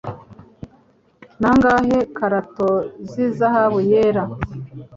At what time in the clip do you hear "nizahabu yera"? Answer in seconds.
3.09-4.23